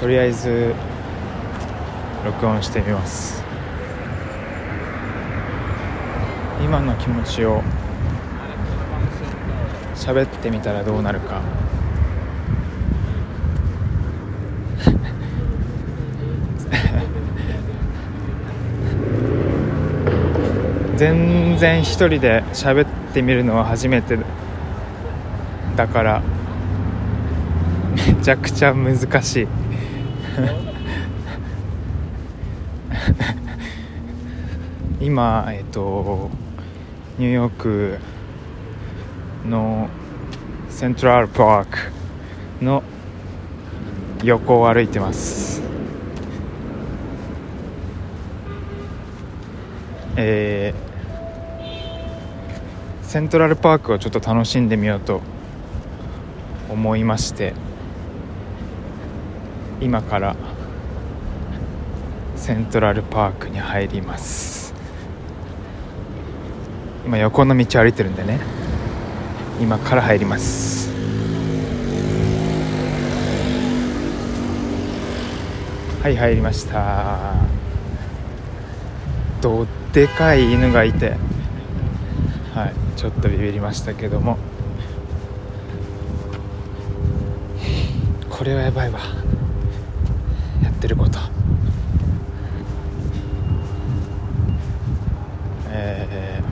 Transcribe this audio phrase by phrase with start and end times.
[0.00, 0.74] とりあえず
[2.24, 3.44] 録音してみます。
[6.64, 7.62] 今の気持ちを
[9.94, 11.42] 喋ってみたらどうなるか。
[20.96, 24.18] 全然一人で喋ってみるのは初めて
[25.76, 26.22] だから
[27.94, 29.48] めちゃくちゃ難しい。
[35.00, 36.30] 今えっと
[37.18, 37.98] ニューヨーク
[39.48, 39.88] の
[40.68, 41.78] セントラルパーク
[42.64, 42.82] の
[44.22, 45.62] 横を歩いてます。
[50.16, 55.20] えー、セントラルパークをちょっと楽しんでみようと
[56.68, 57.54] 思いまして。
[59.80, 60.36] 今から
[62.36, 64.74] セントラルパークに入ります。
[67.06, 68.38] 今横の道歩いてるんでね。
[69.60, 70.90] 今から入ります。
[76.02, 77.34] はい入りました。
[79.40, 81.16] どでかい犬がいて。
[82.54, 84.36] はいちょっとビビりましたけども。
[88.28, 89.00] これはやばいわ。
[90.80, 91.18] ってること。
[95.68, 96.42] え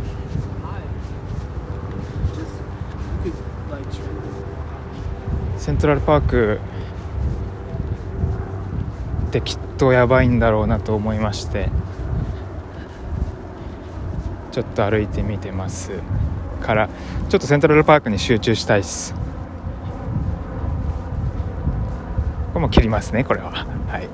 [5.56, 6.60] ー、セントラルパーク
[9.28, 11.70] ってきっとやばいんだろうなと思いまして。
[14.52, 15.92] ちょっと歩いてみてます。
[16.60, 16.90] から
[17.30, 19.14] ちょっとセントラルパークに集中したいです。
[19.14, 19.20] こ
[22.56, 23.77] れも切りますねこれは。
[23.88, 24.08] はい。